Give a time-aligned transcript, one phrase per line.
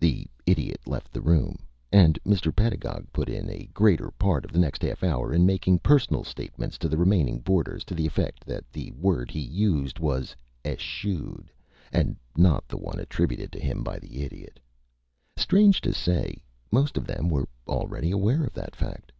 [0.00, 2.50] The Idiot left the room, and Mr.
[2.52, 6.76] Pedagog put in a greater part of the next half hour in making personal statements
[6.78, 11.52] to the remaining boarders to the effect that the word he used was eschewed,
[11.92, 14.58] and not the one attributed to him by the Idiot.
[15.36, 16.42] Strange to say,
[16.72, 19.12] most of them were already aware of that fact.